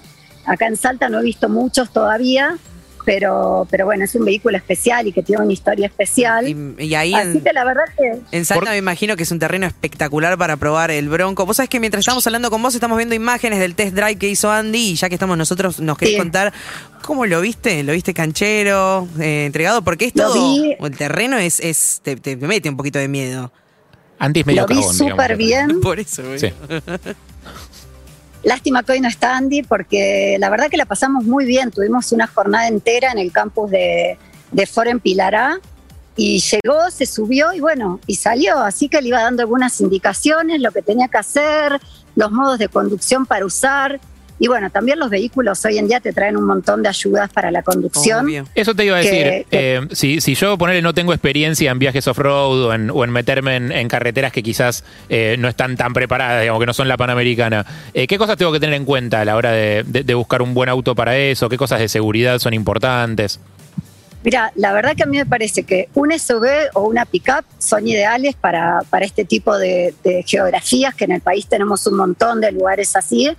Acá 0.46 0.68
en 0.68 0.76
Salta 0.76 1.08
no 1.10 1.20
he 1.20 1.24
visto 1.24 1.50
muchos 1.50 1.92
todavía, 1.92 2.58
pero, 3.06 3.68
pero 3.70 3.86
bueno, 3.86 4.04
es 4.06 4.16
un 4.16 4.26
vehículo 4.26 4.58
especial 4.58 5.08
y 5.08 5.12
que 5.14 5.22
tiene 5.24 5.44
una 5.44 5.54
historia 5.54 5.86
especial. 5.88 6.48
Y, 6.48 6.84
y 6.84 6.96
ahí 6.96 7.14
Así 7.14 7.38
en, 7.38 7.44
que 7.44 7.54
la 7.54 7.64
verdad 7.64 7.84
que 7.98 8.20
en 8.38 8.46
Salta 8.46 8.62
Por- 8.66 8.70
me 8.72 8.78
imagino 8.78 9.16
que 9.16 9.24
es 9.24 9.32
un 9.32 9.40
terreno 9.40 9.66
espectacular 9.68 10.38
para 10.38 10.58
probar 10.58 10.92
el 10.92 11.08
Bronco. 11.08 11.46
Vos 11.46 11.58
sabés 11.58 11.70
que 11.70 11.80
mientras 11.80 12.02
estamos 12.02 12.26
hablando 12.28 12.50
con 12.50 12.62
vos 12.62 12.74
estamos 12.76 12.98
viendo 12.98 13.16
imágenes 13.16 13.60
del 13.60 13.76
test 13.76 13.96
drive 13.96 14.16
que 14.18 14.28
hizo 14.30 14.52
Andy 14.52 14.92
y 14.92 14.96
ya 14.96 15.08
que 15.10 15.16
estamos 15.16 15.38
nosotros 15.38 15.80
nos 15.80 15.98
querés 15.98 16.16
Sí. 16.16 16.20
contar 16.20 16.52
cómo 17.04 17.26
lo 17.26 17.42
viste, 17.42 17.84
lo 17.84 17.94
viste 17.94 18.14
canchero, 18.14 19.08
eh, 19.20 19.46
entregado, 19.46 19.84
porque 19.84 20.06
es 20.06 20.16
Lo 20.16 20.24
todo, 20.34 20.34
vi. 20.62 20.76
el 20.80 20.98
terreno 20.98 21.38
es, 21.38 21.60
es 21.60 22.00
te, 22.04 22.16
te 22.16 22.36
mete 22.38 22.70
un 22.70 22.78
poquito 22.78 23.00
de 23.00 23.08
miedo. 23.08 23.52
Antes 24.18 24.46
medio 24.46 24.62
lo 24.62 24.68
vi 24.76 24.82
súper 24.82 25.36
bien. 25.36 25.80
Por 25.82 26.00
eso, 26.00 26.24
güey. 26.24 26.40
Sí. 26.40 26.48
Lástima 28.46 28.84
que 28.84 28.92
hoy 28.92 29.02
no 29.02 29.08
está 29.08 29.36
Andy 29.36 29.64
porque 29.64 30.38
la 30.40 30.52
verdad 30.52 30.70
que 30.70 30.78
la 30.78 30.86
pasamos 30.86 31.24
muy 31.26 31.46
bien. 31.46 31.72
Tuvimos 31.72 32.12
una 32.12 32.28
jornada 32.28 32.68
entera 32.68 33.12
en 33.12 33.18
el 33.18 33.32
campus 33.32 33.72
de, 33.72 34.20
de 34.52 34.66
Ford 34.68 34.88
en 34.88 35.00
Pilará 35.00 35.60
y 36.16 36.40
llegó, 36.40 36.92
se 36.92 37.08
subió 37.08 37.54
y 37.54 37.60
bueno, 37.60 38.00
y 38.06 38.18
salió. 38.18 38.60
Así 38.60 38.88
que 38.88 39.02
le 39.02 39.08
iba 39.08 39.20
dando 39.20 39.42
algunas 39.42 39.82
indicaciones, 39.82 40.62
lo 40.62 40.72
que 40.72 40.84
tenía 40.84 41.08
que 41.08 41.18
hacer, 41.18 41.82
los 42.16 42.32
modos 42.32 42.60
de 42.60 42.70
conducción 42.70 43.26
para 43.26 43.48
usar. 43.48 44.00
Y 44.38 44.48
bueno, 44.50 44.70
también 44.70 45.00
los 45.00 45.10
vehículos 45.10 45.64
hoy 45.64 45.78
en 45.78 45.88
día 45.88 46.02
te 46.02 46.12
traen 46.12 46.36
un 46.36 46.44
montón 46.46 46.84
de 46.84 46.90
ayudas 46.90 47.32
para 47.32 47.52
la 47.52 47.64
conducción. 47.64 48.26
Obvio. 48.26 48.46
Eso 48.54 48.76
te 48.76 48.84
iba 48.86 48.98
a 48.98 49.02
Que- 49.02 49.10
decir. 49.10 49.46
que- 49.50 49.76
eh, 49.78 49.82
si, 49.94 50.20
si 50.20 50.36
yo 50.36 50.58
ponerle 50.58 50.82
no 50.82 50.94
tengo 50.94 51.14
experiencia 51.14 51.72
en 51.72 51.80
viajes 51.80 52.06
off-road 52.08 52.66
o 52.66 52.74
en, 52.74 52.90
o 52.90 53.04
en 53.06 53.12
meterme 53.12 53.56
en, 53.56 53.72
en 53.72 53.88
carreteras 53.88 54.34
que 54.34 54.44
quizás 54.44 54.84
eh, 55.08 55.38
no 55.40 55.48
están 55.48 55.78
tan 55.78 55.94
preparadas, 55.94 56.42
digamos, 56.42 56.60
que 56.60 56.66
no 56.66 56.74
son 56.74 56.90
la 56.90 56.98
panamericana, 56.98 57.66
eh, 57.94 58.08
¿qué 58.08 58.18
cosas 58.18 58.36
tengo 58.36 58.52
que 58.52 58.60
tener 58.60 58.76
en 58.76 58.84
cuenta 58.84 59.22
a 59.22 59.26
la 59.26 59.38
hora 59.38 59.52
de, 59.52 59.84
de- 59.88 60.04
de 60.04 60.14
buscar 60.14 60.42
un 60.42 60.54
buen 60.54 60.68
auto 60.68 60.96
para 60.96 61.18
eso? 61.18 61.48
¿Qué 61.48 61.58
cosas 61.58 61.80
de 61.80 61.88
seguridad 61.88 62.38
son 62.40 62.54
importantes? 62.54 63.40
Mira, 64.24 64.52
la 64.56 64.74
verdad 64.74 64.96
que 64.98 65.04
a 65.04 65.06
mí 65.06 65.18
me 65.18 65.26
parece 65.28 65.64
que 65.64 65.88
un 65.94 66.12
SUV 66.12 66.48
o 66.74 66.82
una 66.88 67.06
pickup 67.06 67.46
son 67.60 67.88
ideales 67.88 68.36
para, 68.36 68.80
para 68.90 69.06
este 69.06 69.24
tipo 69.24 69.56
de, 69.58 69.94
de 70.04 70.24
geografías, 70.24 70.96
que 70.96 71.06
en 71.06 71.12
el 71.12 71.22
país 71.22 71.46
tenemos 71.48 71.86
un 71.86 71.96
montón 71.96 72.42
de 72.42 72.52
lugares 72.52 72.96
así, 72.96 73.30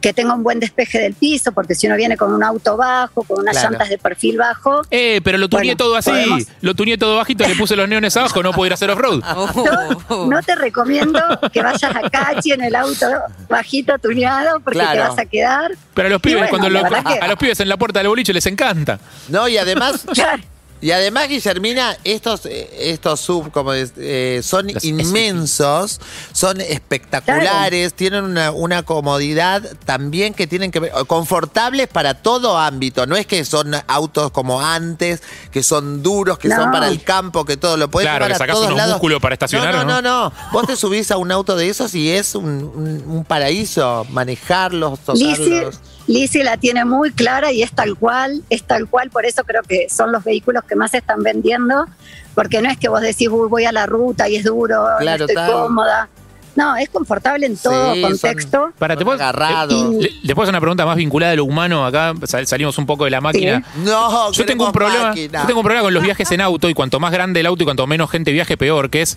que 0.00 0.12
tenga 0.12 0.34
un 0.34 0.42
buen 0.42 0.60
despeje 0.60 0.98
del 0.98 1.14
piso, 1.14 1.52
porque 1.52 1.74
si 1.74 1.86
uno 1.86 1.96
viene 1.96 2.16
con 2.16 2.32
un 2.32 2.42
auto 2.42 2.76
bajo, 2.76 3.22
con 3.24 3.40
unas 3.40 3.52
Claro. 3.56 3.70
llantas 3.70 3.88
de 3.88 3.98
perfil 3.98 4.38
bajo, 4.38 4.82
Eh, 4.90 5.20
pero 5.22 5.38
lo 5.38 5.48
tuneé 5.48 5.74
Bueno, 5.74 5.76
todo 5.76 5.96
así. 5.96 6.10
podemos- 6.10 6.44
Lo 6.62 6.74
tuneé 6.74 6.98
todo 6.98 7.16
bajito, 7.16 7.46
le 7.46 7.54
puse 7.56 7.76
los 7.76 7.88
neones 7.88 8.16
abajo, 8.16 8.42
no 8.42 8.52
puedo 8.52 8.66
ir 8.66 8.72
a 8.72 8.74
hacer 8.74 8.90
off-road. 8.90 9.22
no 10.28 10.42
te 10.42 10.54
recomiendo 10.56 11.20
que 11.52 11.62
vayas 11.62 11.82
a 11.94 12.08
Cachi 12.10 12.52
en 12.52 12.62
el 12.64 12.74
auto 12.74 13.06
bajito 13.48 13.98
tuneado, 13.98 14.60
porque 14.60 14.78
Claro. 14.78 14.92
te 15.02 15.08
vas 15.08 15.18
a 15.18 15.26
quedar. 15.26 15.70
Pero 15.94 16.06
a 16.08 16.10
los 16.10 16.20
pibes, 16.20 16.38
bueno, 16.38 16.50
cuando 16.50 16.70
lo- 16.70 16.80
a 17.22 17.28
los 17.28 17.36
pibes 17.38 17.60
en 17.60 17.68
la 17.68 17.76
puerta 17.76 17.98
del 18.00 18.08
boliche 18.08 18.32
les 18.32 18.46
encanta. 18.46 18.98
No, 19.28 19.48
y 19.48 19.56
además, 19.58 20.04
Claro, 20.14 20.42
y 20.80 20.90
además, 20.92 21.28
Guillermina, 21.28 21.96
estos, 22.04 22.46
eh, 22.46 22.68
estos 22.92 23.20
sub 23.20 23.50
como 23.50 23.72
es, 23.72 23.92
eh, 23.96 24.40
son 24.42 24.68
Los 24.72 24.84
inmensos, 24.84 26.00
son 26.32 26.60
espectaculares, 26.60 27.94
tienen 27.94 28.24
una, 28.24 28.50
una 28.50 28.82
comodidad 28.82 29.62
también 29.84 30.34
que 30.34 30.46
tienen 30.46 30.70
que 30.70 30.80
ver, 30.80 30.92
confortables 31.06 31.88
para 31.88 32.14
todo 32.14 32.58
ámbito. 32.58 33.06
No 33.06 33.16
es 33.16 33.26
que 33.26 33.44
son 33.44 33.74
autos 33.86 34.30
como 34.30 34.60
antes, 34.62 35.22
que 35.50 35.62
son 35.62 36.02
duros, 36.02 36.38
que 36.38 36.48
No. 36.48 36.56
son 36.56 36.70
para 36.72 36.88
el 36.88 37.02
campo, 37.02 37.44
que 37.44 37.56
todo 37.56 37.76
lo 37.76 37.90
puedes 37.90 38.06
Claro, 38.08 38.24
llevar 38.24 38.32
que 38.32 38.38
sacás 38.38 38.54
todos 38.54 38.66
unos 38.68 38.78
lados. 38.78 38.92
músculos 38.94 39.20
para 39.20 39.34
estacionar, 39.34 39.74
No, 39.74 39.84
no, 39.84 40.00
¿no? 40.00 40.02
no, 40.02 40.30
no. 40.30 40.32
Vos 40.52 40.66
te 40.66 40.76
subís 40.76 41.10
a 41.10 41.16
un 41.16 41.30
auto 41.32 41.56
de 41.56 41.68
esos 41.68 41.94
y 41.94 42.10
es 42.10 42.34
un, 42.34 42.46
un- 42.46 43.04
un 43.06 43.24
paraíso 43.24 44.06
manejarlos, 44.10 44.98
tocarlos. 45.00 45.78
Lizzy 46.06 46.42
la 46.42 46.56
tiene 46.56 46.84
muy 46.84 47.12
clara 47.12 47.52
y 47.52 47.62
es 47.62 47.70
tal 47.72 47.96
cual, 47.96 48.42
es 48.50 48.64
tal 48.64 48.88
cual, 48.88 49.10
por 49.10 49.26
eso 49.26 49.44
creo 49.44 49.62
que 49.62 49.86
son 49.88 50.10
los 50.10 50.24
vehículos 50.24 50.64
que 50.70 50.76
más 50.76 50.92
se 50.92 50.98
están 50.98 51.22
vendiendo, 51.22 51.86
porque 52.34 52.62
no 52.62 52.70
es 52.70 52.78
que 52.78 52.88
vos 52.88 53.00
decís, 53.02 53.28
"Uy, 53.28 53.48
voy 53.48 53.64
a 53.66 53.72
la 53.72 53.84
ruta 53.86 54.28
y 54.28 54.36
es 54.36 54.44
duro, 54.44 54.88
no 54.90 54.96
Claro, 54.98 55.24
estoy 55.24 55.34
tal. 55.34 55.52
cómoda. 55.52 56.08
No, 56.56 56.76
es 56.76 56.88
confortable 56.88 57.46
en 57.46 57.56
todo 57.56 57.94
Sí, 57.94 58.00
son- 58.02 58.10
contexto. 58.10 58.72
Para, 58.78 58.94
¿te 58.94 59.00
Son 59.00 59.04
puedo, 59.06 59.22
agarrados. 59.22 59.72
eh, 59.72 59.98
le- 60.00 60.10
después 60.24 60.48
una 60.48 60.60
pregunta 60.60 60.84
más 60.84 60.96
vinculada 60.96 61.32
a 61.32 61.36
lo 61.36 61.44
humano. 61.44 61.86
Acá 61.86 62.12
sal- 62.24 62.46
salimos 62.46 62.76
un 62.78 62.86
poco 62.86 63.04
de 63.04 63.10
la 63.10 63.20
máquina. 63.20 63.62
No, 63.84 64.32
Yo 64.32 64.44
tengo 64.44 64.66
un 64.66 64.72
problema. 64.72 65.08
máquina. 65.10 65.40
Yo 65.42 65.46
tengo 65.46 65.60
un 65.60 65.64
problema 65.64 65.84
con 65.84 65.94
los 65.94 66.02
viajes 66.02 66.30
en 66.32 66.40
auto 66.40 66.68
y 66.68 66.74
cuanto 66.74 66.98
más 66.98 67.12
grande 67.12 67.40
el 67.40 67.46
auto 67.46 67.62
y 67.62 67.66
cuanto 67.66 67.86
menos 67.86 68.10
gente 68.10 68.32
viaje, 68.32 68.56
peor, 68.56 68.90
que 68.90 69.02
es 69.02 69.16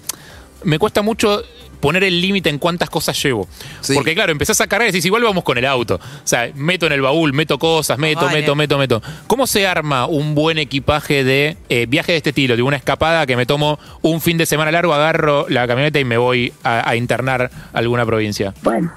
me 0.63 0.79
cuesta 0.79 1.01
mucho 1.01 1.41
poner 1.79 2.05
el 2.05 2.21
límite 2.21 2.49
en 2.49 2.59
cuántas 2.59 2.89
cosas 2.89 3.21
llevo. 3.21 3.45
Sí. 3.81 3.93
Porque 3.93 4.13
claro, 4.15 4.31
empezás 4.31 4.61
a 4.61 4.67
cargar 4.67 4.87
y 4.87 4.91
decís, 4.93 5.03
igual 5.05 5.23
vamos 5.23 5.43
con 5.43 5.57
el 5.57 5.65
auto. 5.65 5.95
O 5.95 5.99
sea, 6.27 6.49
meto 6.55 6.85
en 6.85 6.93
el 6.93 7.01
baúl, 7.01 7.33
meto 7.33 7.59
cosas, 7.59 7.97
meto, 7.97 8.25
Vale. 8.25 8.39
meto, 8.39 8.55
meto, 8.55 8.77
meto. 8.77 9.01
¿Cómo 9.27 9.47
se 9.47 9.67
arma 9.67 10.05
un 10.05 10.33
buen 10.33 10.57
equipaje 10.59 11.25
de 11.25 11.57
eh, 11.67 11.85
viaje 11.89 12.13
de 12.13 12.19
este 12.19 12.29
estilo? 12.29 12.55
De 12.55 12.61
una 12.61 12.77
escapada 12.77 13.25
que 13.25 13.35
me 13.35 13.45
tomo 13.45 13.79
un 14.01 14.21
fin 14.21 14.37
de 14.37 14.45
semana 14.45 14.71
largo, 14.71 14.93
agarro 14.93 15.45
la 15.49 15.67
camioneta 15.67 15.99
y 15.99 16.05
me 16.05 16.15
voy 16.17 16.53
a, 16.63 16.89
a 16.89 16.95
internar 16.95 17.51
a 17.73 17.77
alguna 17.77 18.05
provincia. 18.05 18.53
Bueno, 18.61 18.91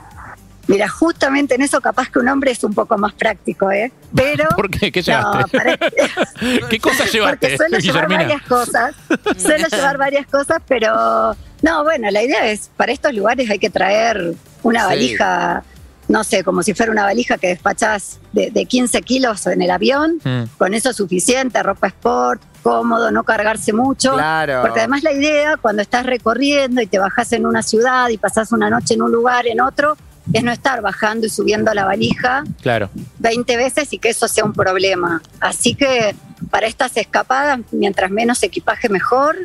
Mira, 0.69 0.89
justamente 0.89 1.55
en 1.55 1.63
eso 1.63 1.81
capaz 1.81 2.11
que 2.11 2.19
un 2.19 2.27
hombre 2.29 2.51
es 2.51 2.65
un 2.65 2.75
poco 2.75 2.99
más 2.99 3.13
práctico, 3.15 3.71
¿eh? 3.71 3.93
Pero... 4.13 4.49
¿Por 4.57 4.69
qué? 4.69 4.91
¿Qué 4.91 5.01
No, 5.01 5.05
llevaste? 5.07 5.57
para- 5.59 5.79
¿Qué 6.69 6.81
cosas 6.81 7.13
llevaste, 7.13 7.39
Porque 7.39 7.57
suelo 7.57 7.79
llevar 7.79 8.09
varias 8.09 8.43
cosas. 8.43 8.95
Suelo 9.39 9.69
llevar 9.69 9.97
varias 9.97 10.27
cosas, 10.27 10.61
pero 10.67 11.37
no, 11.67 11.85
bueno, 11.85 12.11
la 12.11 12.23
idea 12.23 12.47
es, 12.51 12.71
para 12.77 12.93
estos 12.93 13.13
lugares 13.13 13.51
hay 13.51 13.59
que 13.59 13.71
traer 13.71 14.35
una 14.63 14.81
Sí. 14.83 14.87
valija, 14.87 15.65
no 16.09 16.23
sé, 16.25 16.45
como 16.45 16.63
si 16.63 16.73
fuera 16.75 16.93
una 16.93 17.03
valija 17.05 17.37
que 17.39 17.49
despachás 17.49 18.19
de, 18.33 18.51
de 18.51 18.65
15 18.65 19.03
kilos 19.03 19.47
en 19.49 19.61
el 19.63 19.71
avión. 19.71 20.21
Mm. 20.23 20.45
Con 20.59 20.75
eso 20.75 20.91
es 20.91 20.97
suficiente, 20.97 21.63
ropa 21.63 21.89
sport, 21.89 22.41
cómodo, 22.63 23.11
no 23.11 23.25
cargarse 23.25 23.73
mucho. 23.73 24.13
Claro. 24.15 24.63
Porque 24.63 24.81
además 24.81 25.03
la 25.03 25.13
idea, 25.13 25.57
cuando 25.57 25.83
estás 25.83 26.07
recorriendo 26.07 26.81
y 26.81 26.87
te 26.87 26.99
bajás 26.99 27.33
en 27.33 27.47
una 27.47 27.63
ciudad 27.63 28.09
y 28.09 28.19
pasás 28.19 28.53
una 28.53 28.71
noche 28.71 28.95
en 28.95 29.03
un 29.03 29.13
lugar, 29.13 29.47
en 29.47 29.61
otro, 29.61 29.97
es 30.33 30.43
no 30.43 30.51
estar 30.51 30.81
bajando 30.83 31.27
y 31.27 31.31
subiendo 31.31 31.73
la 31.75 31.85
valija 31.85 32.43
Claro. 32.61 32.91
20 33.19 33.57
veces 33.57 33.93
y 33.93 33.99
que 33.99 34.09
eso 34.11 34.27
sea 34.27 34.45
un 34.45 34.53
problema. 34.53 35.23
Así 35.41 35.75
que 35.77 36.17
para 36.51 36.67
estas 36.67 36.97
escapadas, 36.97 37.61
mientras 37.73 38.11
menos 38.11 38.43
equipaje 38.43 38.89
mejor. 38.89 39.37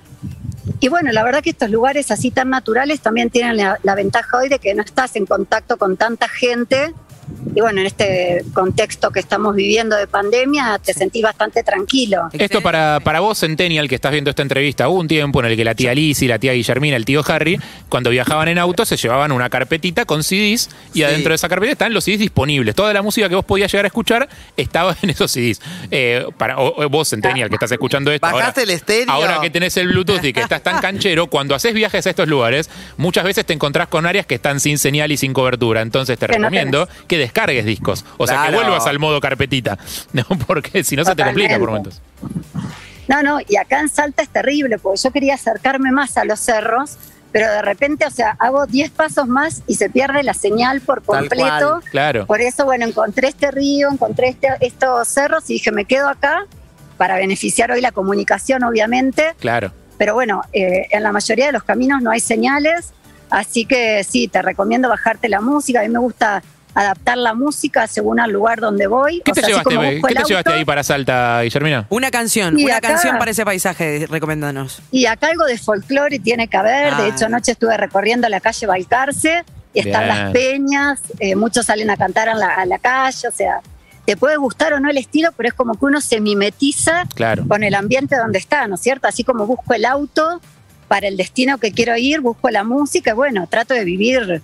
Y 0.83 0.89
bueno, 0.89 1.11
la 1.11 1.23
verdad 1.23 1.43
que 1.43 1.51
estos 1.51 1.69
lugares 1.69 2.09
así 2.09 2.31
tan 2.31 2.49
naturales 2.49 3.01
también 3.01 3.29
tienen 3.29 3.55
la, 3.55 3.79
la 3.83 3.93
ventaja 3.93 4.35
hoy 4.35 4.49
de 4.49 4.57
que 4.57 4.73
no 4.73 4.81
estás 4.81 5.15
en 5.15 5.27
contacto 5.27 5.77
con 5.77 5.95
tanta 5.95 6.27
gente. 6.27 6.95
Y 7.55 7.59
bueno, 7.61 7.81
en 7.81 7.87
este 7.87 8.43
contexto 8.53 9.11
que 9.11 9.19
estamos 9.19 9.55
viviendo 9.55 9.95
de 9.97 10.07
pandemia, 10.07 10.79
te 10.83 10.93
sentís 10.93 11.23
bastante 11.23 11.63
tranquilo. 11.63 12.29
Esto 12.33 12.61
para, 12.61 12.99
para 13.03 13.19
vos, 13.19 13.39
Centennial, 13.39 13.89
que 13.89 13.95
estás 13.95 14.11
viendo 14.11 14.29
esta 14.29 14.41
entrevista, 14.41 14.87
hubo 14.87 14.99
un 14.99 15.07
tiempo 15.07 15.39
en 15.41 15.47
el 15.47 15.57
que 15.57 15.65
la 15.65 15.75
tía 15.75 15.93
Liz 15.93 16.21
y 16.21 16.27
la 16.27 16.39
tía 16.39 16.53
Guillermina, 16.53 16.95
el 16.95 17.05
tío 17.05 17.23
Harry, 17.27 17.59
cuando 17.89 18.09
viajaban 18.09 18.47
en 18.47 18.57
auto, 18.57 18.85
se 18.85 18.95
llevaban 18.95 19.31
una 19.31 19.49
carpetita 19.49 20.05
con 20.05 20.23
CDs 20.23 20.69
y 20.93 20.99
Sí. 20.99 21.03
adentro 21.03 21.29
de 21.31 21.35
esa 21.35 21.49
carpeta 21.49 21.71
están 21.73 21.93
los 21.93 22.03
CDs 22.03 22.19
disponibles. 22.19 22.75
Toda 22.75 22.93
la 22.93 23.01
música 23.01 23.27
que 23.27 23.35
vos 23.35 23.45
podías 23.45 23.71
llegar 23.71 23.85
a 23.85 23.87
escuchar 23.87 24.29
estaba 24.55 24.95
en 25.01 25.09
esos 25.09 25.31
CDs. 25.31 25.59
Eh, 25.89 26.25
para, 26.37 26.57
o- 26.57 26.83
o 26.83 26.89
vos, 26.89 27.09
Centennial, 27.09 27.49
que 27.49 27.55
estás 27.55 27.71
escuchando 27.71 28.11
esto. 28.11 28.25
¿Bajaste 28.25 28.61
ahora- 28.61 28.63
el 28.63 28.69
estéreo? 28.77 29.11
Ahora 29.13 29.39
que 29.41 29.49
tenés 29.49 29.75
el 29.77 29.87
Bluetooth 29.87 30.23
y 30.23 30.31
que 30.33 30.41
estás 30.41 30.61
tan 30.63 30.79
canchero, 30.79 31.27
cuando 31.27 31.55
haces 31.55 31.73
viajes 31.73 32.05
a 32.05 32.09
estos 32.11 32.27
lugares, 32.27 32.69
muchas 32.97 33.23
veces 33.23 33.45
te 33.45 33.53
encontrás 33.53 33.87
con 33.87 34.05
áreas 34.05 34.25
que 34.25 34.35
están 34.35 34.59
sin 34.59 34.77
señal 34.77 35.11
y 35.11 35.17
sin 35.17 35.33
cobertura. 35.33 35.81
Entonces 35.81 36.17
te 36.17 36.27
Que 36.27 36.33
no 36.39 36.49
recomiendo 36.49 36.87
que 37.07 37.17
descargues 37.31 37.65
discos. 37.65 38.05
O 38.17 38.27
sea, 38.27 38.47
que 38.47 38.55
vuelvas 38.55 38.85
al 38.87 38.99
modo 38.99 39.19
carpetita. 39.19 39.77
No, 40.13 40.23
porque 40.45 40.83
si 40.83 40.95
no 40.95 41.05
se 41.05 41.15
te 41.15 41.23
complica 41.23 41.57
por 41.57 41.69
momentos. 41.69 42.01
No, 43.07 43.23
no, 43.23 43.39
y 43.47 43.55
acá 43.57 43.79
en 43.79 43.89
Salta 43.89 44.21
es 44.23 44.29
terrible, 44.29 44.77
porque 44.77 44.99
yo 45.01 45.11
quería 45.11 45.35
acercarme 45.35 45.91
más 45.91 46.17
a 46.17 46.25
los 46.25 46.39
cerros, 46.39 46.97
pero 47.31 47.49
de 47.49 47.61
repente, 47.61 48.05
o 48.05 48.09
sea, 48.11 48.35
hago 48.39 48.65
10 48.67 48.91
pasos 48.91 49.27
más 49.27 49.63
y 49.67 49.75
se 49.75 49.89
pierde 49.89 50.23
la 50.23 50.33
señal 50.33 50.81
por 50.81 51.01
Tal 51.01 51.19
completo. 51.29 51.45
cual. 51.79 51.83
Claro. 51.91 52.25
Por 52.25 52.41
eso, 52.41 52.65
bueno, 52.65 52.85
encontré 52.85 53.29
este 53.29 53.51
río, 53.51 53.89
encontré 53.91 54.29
este- 54.29 54.49
estos 54.61 55.07
cerros 55.07 55.49
y 55.49 55.53
dije, 55.53 55.71
me 55.71 55.85
quedo 55.85 56.09
acá 56.09 56.45
para 56.97 57.15
beneficiar 57.15 57.71
hoy 57.71 57.81
la 57.81 57.91
comunicación, 57.91 58.63
obviamente. 58.63 59.33
Claro. 59.39 59.71
Pero 59.97 60.13
bueno, 60.13 60.41
eh, 60.53 60.87
en 60.91 61.03
la 61.03 61.11
mayoría 61.11 61.45
de 61.47 61.51
los 61.53 61.63
caminos 61.63 62.01
no 62.01 62.11
hay 62.11 62.19
señales, 62.19 62.91
así 63.29 63.65
que 63.65 64.03
sí, 64.03 64.27
te 64.27 64.41
recomiendo 64.41 64.89
bajarte 64.89 65.27
la 65.29 65.41
música. 65.41 65.79
A 65.79 65.83
mí 65.83 65.89
me 65.89 65.99
gusta 65.99 66.43
adaptar 66.73 67.17
la 67.17 67.33
música 67.33 67.85
según 67.87 68.19
al 68.19 68.31
lugar 68.31 68.59
donde 68.59 68.87
voy. 68.87 69.21
¿Qué 69.25 69.31
O 69.31 69.33
te 69.33 69.41
sea, 69.41 69.49
llevaste, 69.49 69.69
como 69.75 69.81
¿qué 69.81 69.93
busco 69.95 70.07
el 70.07 70.13
te 70.15 70.19
llevaste 70.23 70.49
auto, 70.49 70.57
ahí 70.59 70.65
para 70.65 70.83
Salta, 70.83 71.41
Guillermina? 71.41 71.85
Una 71.89 72.11
canción, 72.11 72.57
Y 72.59 72.65
una 72.65 72.77
acá- 72.77 72.89
canción 72.89 73.17
para 73.17 73.31
ese 73.31 73.43
paisaje, 73.45 74.07
recomendanos. 74.09 74.81
Y 74.91 75.05
acá 75.05 75.27
algo 75.27 75.45
de 75.45 75.57
folclore 75.57 76.19
tiene 76.19 76.47
que 76.47 76.57
haber. 76.57 76.93
Ah. 76.93 77.01
De 77.01 77.09
hecho, 77.09 77.25
anoche 77.25 77.51
estuve 77.53 77.75
recorriendo 77.77 78.29
la 78.29 78.39
calle 78.39 78.67
Balcarce 78.67 79.43
y 79.73 79.79
están 79.79 80.03
Bien. 80.05 80.17
las 80.17 80.31
peñas. 80.31 80.99
eh, 81.19 81.35
muchos 81.35 81.65
salen 81.65 81.89
a 81.89 81.97
cantar 81.97 82.29
a 82.29 82.35
la, 82.35 82.47
a 82.55 82.65
la 82.65 82.79
calle. 82.79 83.27
O 83.27 83.31
sea, 83.31 83.59
te 84.05 84.15
puede 84.17 84.37
gustar 84.37 84.73
o 84.73 84.79
no 84.79 84.89
el 84.89 84.97
estilo, 84.97 85.29
pero 85.37 85.49
es 85.49 85.53
como 85.53 85.73
que 85.73 85.85
uno 85.85 86.01
se 86.01 86.19
mimetiza 86.21 87.05
Claro. 87.13 87.45
con 87.47 87.63
el 87.63 87.75
ambiente 87.75 88.15
donde 88.15 88.39
está, 88.39 88.67
¿no 88.67 88.75
es 88.75 88.81
cierto? 88.81 89.07
Así 89.07 89.23
como 89.23 89.45
busco 89.45 89.73
el 89.73 89.85
auto 89.85 90.41
para 90.87 91.07
el 91.07 91.17
destino 91.17 91.57
que 91.57 91.71
quiero 91.71 91.95
ir, 91.97 92.19
busco 92.21 92.49
la 92.49 92.63
música. 92.63 93.11
y 93.11 93.13
Bueno, 93.13 93.47
trato 93.47 93.73
de 93.73 93.85
vivir 93.85 94.41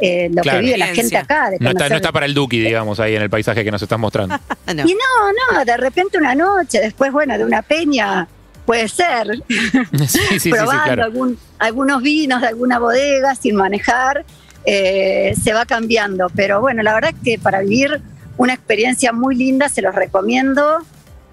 eh, 0.00 0.28
lo 0.32 0.42
Claro. 0.42 0.58
que 0.60 0.64
vive 0.66 0.78
la 0.78 0.86
gente 0.88 1.16
acá. 1.16 1.50
de 1.50 1.58
No 1.60 1.70
está, 1.70 1.88
no 1.88 1.96
está 1.96 2.12
para 2.12 2.26
el 2.26 2.34
Duki, 2.34 2.60
digamos, 2.60 3.00
ahí 3.00 3.16
en 3.16 3.22
el 3.22 3.30
paisaje 3.30 3.64
que 3.64 3.70
nos 3.70 3.82
estás 3.82 3.98
mostrando. 3.98 4.38
Ah, 4.66 4.74
no. 4.74 4.82
Y 4.86 4.92
no, 4.94 5.54
no, 5.56 5.64
de 5.64 5.76
repente 5.78 6.18
una 6.18 6.34
noche, 6.34 6.78
después, 6.80 7.10
bueno, 7.10 7.36
de 7.38 7.44
una 7.44 7.62
peña. 7.62 8.28
Puede 8.66 8.86
ser, 8.88 9.42
sí, 9.48 10.18
sí, 10.28 10.40
sí, 10.40 10.50
probando 10.50 10.72
sí, 10.72 10.78
claro. 10.84 11.04
algún- 11.04 11.38
algunos 11.58 12.02
vinos 12.02 12.42
de 12.42 12.48
alguna 12.48 12.78
bodega 12.78 13.34
sin 13.34 13.56
manejar, 13.56 14.26
eh, 14.66 15.32
se 15.42 15.54
va 15.54 15.64
cambiando. 15.64 16.28
Pero 16.36 16.60
bueno, 16.60 16.82
la 16.82 16.92
verdad 16.92 17.12
es 17.16 17.22
que 17.24 17.38
para 17.38 17.60
vivir 17.60 17.98
una 18.36 18.52
experiencia 18.52 19.10
muy 19.12 19.34
linda 19.36 19.70
se 19.70 19.80
los 19.80 19.94
recomiendo. 19.94 20.80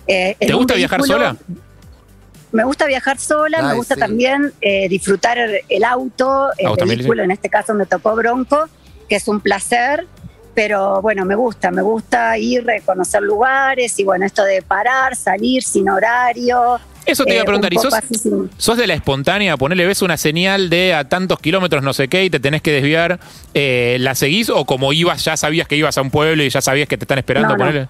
Eh, 0.08 0.38
¿Te 0.40 0.54
gusta 0.54 0.76
viajar 0.76 1.04
sola? 1.04 1.36
Me 2.56 2.64
gusta 2.64 2.86
viajar 2.86 3.20
sola, 3.20 3.62
me 3.62 3.74
gusta 3.74 3.96
sí. 3.96 4.00
también 4.00 4.54
eh, 4.62 4.88
disfrutar 4.88 5.38
el 5.38 5.84
auto, 5.84 6.50
el 6.58 6.88
vehículo, 6.88 7.22
en 7.24 7.32
este 7.32 7.50
caso 7.50 7.74
me 7.74 7.86
tocó 7.86 8.16
Bronco, 8.16 8.70
que 9.10 9.18
es 9.18 9.28
un 9.28 9.42
placer. 9.42 10.08
Pero 10.54 11.02
bueno, 11.02 11.26
me 11.26 11.36
gusta, 11.36 11.70
me 11.70 11.82
gusta 11.82 12.38
ir, 12.38 12.66
reconocer 12.66 13.22
lugares 13.22 14.00
y 14.00 14.06
bueno, 14.06 14.26
esto 14.26 14.42
de 14.46 14.62
parar, 14.62 15.14
salir 15.18 15.62
sin 15.64 15.90
horario. 15.90 16.80
Eso 17.06 17.26
te 17.26 17.34
iba 17.34 17.42
a 17.42 17.44
eh, 17.44 17.46
preguntar, 17.46 17.74
un 17.74 17.78
¿y 17.78 17.82
sos, 17.82 17.94
sin- 18.22 18.50
sos 18.58 18.78
de 18.78 18.88
la 18.88 18.94
espontánea? 18.94 19.58
Ponele, 19.58 19.86
ves 19.86 20.02
una 20.02 20.16
señal 20.16 20.70
de 20.70 20.94
a 20.94 21.10
tantos 21.10 21.40
kilómetros 21.40 21.84
no 21.84 21.92
sé 21.94 22.08
qué 22.08 22.24
y 22.24 22.30
te 22.30 22.40
tenés 22.40 22.62
que 22.62 22.72
desviar, 22.72 23.20
eh, 23.54 23.98
¿la 24.00 24.16
seguís 24.16 24.50
o 24.50 24.64
como 24.64 24.94
ibas 24.94 25.26
ya 25.26 25.36
sabías 25.36 25.68
que 25.68 25.76
ibas 25.76 25.98
a 25.98 26.02
un 26.02 26.10
pueblo 26.10 26.42
y 26.42 26.50
ya 26.50 26.62
sabías 26.62 26.88
que 26.88 26.98
te 26.98 27.04
están 27.04 27.18
esperando? 27.18 27.50
No, 27.50 27.58
no. 27.58 27.66
ponele? 27.66 27.88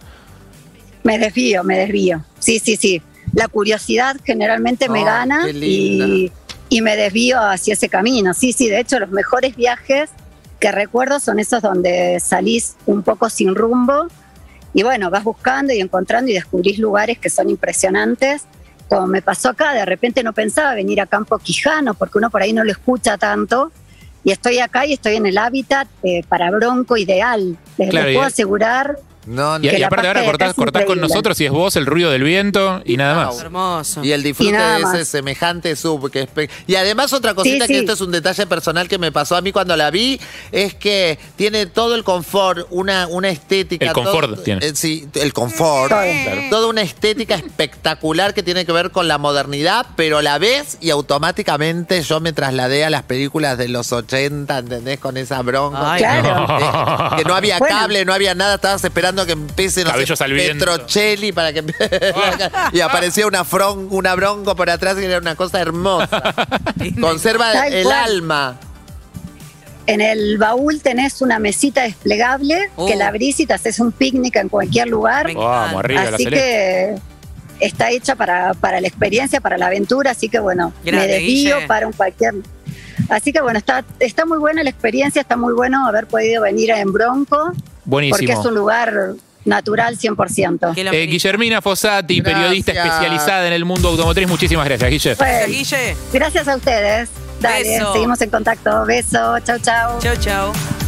Me 1.04 1.20
desvío, 1.20 1.64
me 1.64 1.78
desvío. 1.78 2.26
Sí, 2.40 2.58
sí, 2.58 2.78
sí. 2.78 3.00
La 3.36 3.48
curiosidad 3.48 4.16
generalmente 4.24 4.90
me 4.90 5.02
Oh, 5.02 5.06
gana 5.06 5.48
y, 5.50 6.32
y 6.70 6.82
me 6.82 6.96
desvío 6.96 7.40
hacia 7.40 7.74
ese 7.74 7.90
camino. 7.90 8.34
Sí, 8.34 8.54
sí, 8.54 8.70
de 8.70 8.80
hecho 8.80 9.00
los 9.00 9.12
mejores 9.12 9.56
viajes 9.56 10.10
que 10.60 10.72
recuerdo 10.72 11.20
son 11.20 11.40
esos 11.40 11.62
donde 11.62 12.20
salís 12.20 12.76
un 12.86 13.04
poco 13.04 13.30
sin 13.30 13.54
rumbo 13.54 14.08
y 14.74 14.84
bueno, 14.84 15.10
vas 15.10 15.24
buscando 15.24 15.74
y 15.74 15.80
encontrando 15.80 16.32
y 16.32 16.34
descubrís 16.34 16.80
lugares 16.80 17.18
que 17.18 17.30
son 17.30 17.50
impresionantes. 17.50 18.44
Como 18.90 19.08
me 19.08 19.22
pasó 19.22 19.50
acá, 19.50 19.74
de 19.74 19.86
repente 19.86 20.22
no 20.22 20.34
pensaba 20.34 20.74
venir 20.76 21.00
a 21.02 21.06
Campo 21.06 21.38
Quijano 21.40 21.94
porque 21.94 22.18
uno 22.18 22.30
por 22.30 22.42
ahí 22.42 22.52
no 22.54 22.64
lo 22.64 22.72
escucha 22.72 23.18
tanto. 23.18 23.72
Y 24.24 24.32
estoy 24.32 24.60
acá 24.60 24.86
y 24.86 24.94
estoy 24.94 25.16
en 25.16 25.28
el 25.28 25.38
hábitat 25.38 25.88
eh, 26.04 26.24
para 26.28 26.52
bronco 26.52 26.98
ideal. 26.98 27.58
Les, 27.78 27.90
Claro, 27.90 28.08
les 28.08 28.16
puedo 28.16 28.28
asegurar 28.28 28.98
No, 29.26 29.58
Y, 29.58 29.68
no. 29.68 29.74
y 29.74 29.78
la 29.80 29.88
aparte 29.88 30.04
parte 30.04 30.08
ahora 30.08 30.26
cortás, 30.26 30.54
cortás 30.54 30.86
con 30.86 31.00
nosotros 31.02 31.40
y 31.42 31.46
es 31.46 31.52
vos 31.52 31.76
el 31.76 31.86
ruido 31.86 32.12
del 32.12 32.24
viento 32.24 32.82
y 32.86 32.98
nada 32.98 33.26
más. 33.26 33.40
Hermoso. 33.40 34.04
Y 34.04 34.12
el 34.12 34.22
disfrute 34.24 34.58
de 34.58 34.76
ese 34.76 34.84
más. 34.84 35.08
semejante 35.08 35.76
sub. 35.76 36.12
Que 36.12 36.22
es 36.22 36.28
pe- 36.28 36.50
y 36.68 36.76
además 36.76 37.12
otra 37.14 37.34
cosita 37.34 37.66
Sí, 37.66 37.74
que 37.74 37.80
sí. 37.80 37.80
esto 37.82 37.94
es 37.94 38.02
un 38.02 38.12
detalle 38.12 38.46
personal 38.48 38.88
que 38.88 38.98
me 38.98 39.12
pasó 39.12 39.36
a 39.36 39.42
mí 39.42 39.52
cuando 39.52 39.76
la 39.76 39.90
vi, 39.92 40.20
es 40.52 40.74
que 40.76 41.18
tiene 41.36 41.66
todo 41.66 41.96
el 41.96 42.04
confort, 42.04 42.68
una, 42.70 43.08
una 43.08 43.30
estética. 43.30 43.86
El 43.88 43.94
confort 43.94 44.34
todo- 44.36 44.44
tiene. 44.44 44.66
eh, 44.66 44.72
sí, 44.76 45.08
el 45.16 45.34
confort. 45.34 45.90
Todo. 45.92 46.02
Claro. 46.02 46.42
Toda 46.50 46.68
una 46.68 46.82
estética 46.82 47.36
espectacular 47.36 48.34
que 48.34 48.44
tiene 48.44 48.66
que 48.66 48.72
ver 48.72 48.92
con 48.92 49.08
la 49.08 49.18
modernidad, 49.18 49.86
pero 49.96 50.22
la 50.22 50.38
ves 50.38 50.78
y 50.82 50.90
automáticamente 50.92 52.02
yo 52.04 52.20
me 52.20 52.34
trasladé 52.34 52.86
a 52.86 52.90
las 52.90 53.04
películas 53.04 53.58
de 53.58 53.68
los 53.70 53.92
80, 53.92 54.60
¿entendés? 54.60 55.00
Con 55.00 55.18
esa 55.18 55.42
bronca. 55.42 55.94
Ay, 55.94 56.00
Claro. 56.02 56.58
Eh, 56.60 57.16
que 57.18 57.24
no 57.26 57.34
había 57.36 57.58
Bueno. 57.60 57.76
cable, 57.76 58.06
no 58.06 58.14
había 58.14 58.36
nada, 58.36 58.56
estabas 58.56 58.84
esperando 58.84 59.15
que 59.24 59.34
empiece, 59.34 59.82
no 59.84 59.92
sé, 59.92 59.94
Cabellos 59.94 60.22
al 60.22 60.34
viento. 60.34 60.66
Petrocelli 60.66 61.32
para 61.32 61.54
que 61.54 61.64
y 62.74 62.80
aparecía 62.82 63.28
una 63.28 63.44
fron, 63.46 63.88
una 63.92 64.16
bronco 64.16 64.56
por 64.56 64.68
atrás 64.72 64.96
que 64.96 65.06
era 65.06 65.20
una 65.20 65.36
cosa 65.36 65.62
hermosa. 65.62 66.34
Conserva 67.00 67.68
el 67.68 67.84
cual. 67.84 67.96
alma. 68.00 68.60
En 69.88 70.02
el 70.02 70.40
baúl 70.40 70.82
tenés 70.82 71.22
una 71.22 71.38
mesita 71.38 71.84
desplegable 71.84 72.72
Oh. 72.76 72.88
que 72.88 72.96
la 72.96 73.10
abrís 73.10 73.40
y 73.40 73.46
te 73.46 73.54
haces 73.54 73.80
un 73.80 73.92
picnic 73.92 74.36
en 74.38 74.50
cualquier 74.50 74.88
lugar. 74.88 75.32
Vamos, 75.32 75.80
arriba 75.80 76.06
la 76.06 76.10
así 76.16 76.24
celeste. 76.24 77.00
que 77.60 77.66
está 77.68 77.92
hecha 77.92 78.16
para, 78.16 78.56
para 78.56 78.82
la 78.82 78.88
experiencia, 78.88 79.40
para 79.42 79.58
la 79.60 79.68
aventura, 79.68 80.12
así 80.12 80.28
que 80.28 80.40
bueno, 80.40 80.74
Grande, 80.84 81.06
me 81.08 81.14
desvío 81.14 81.56
Guille. 81.58 81.68
para 81.68 81.86
un 81.86 81.94
cualquier... 81.94 82.34
Así 83.10 83.32
que 83.32 83.42
bueno, 83.42 83.60
está, 83.60 83.86
está 84.00 84.26
muy 84.26 84.40
buena 84.40 84.64
la 84.64 84.70
experiencia, 84.72 85.22
está 85.22 85.38
muy 85.38 85.54
bueno 85.54 85.86
haber 85.88 86.08
podido 86.08 86.42
venir 86.42 86.72
en 86.72 86.92
Bronco, 86.92 87.52
porque 87.86 87.90
Buenísimo. 87.90 88.40
es 88.40 88.46
un 88.46 88.56
lugar 88.56 88.94
natural 89.46 89.98
100%. 89.98 90.74
Que 90.74 90.84
lo 90.84 90.92
Eh. 90.92 91.06
Guillermina 91.06 91.62
Fossati, 91.62 92.20
Gracias. 92.20 92.36
periodista 92.40 92.72
especializada 92.72 93.48
en 93.48 93.54
el 93.54 93.64
mundo 93.66 93.90
automotriz. 93.90 94.28
Muchísimas 94.28 94.66
gracias, 94.66 94.90
Guille. 94.90 95.16
Gracias, 95.16 95.40
Bueno, 95.48 95.54
Guille. 95.54 95.96
gracias 96.14 96.48
a 96.48 96.56
ustedes. 96.56 97.10
Dale, 97.42 97.64
Beso. 97.78 97.94
seguimos 97.94 98.22
en 98.22 98.30
contacto. 98.30 98.86
Beso, 98.86 99.40
chau, 99.40 99.60
chau. 99.60 100.00
Chau, 100.00 100.16
chau. 100.18 100.85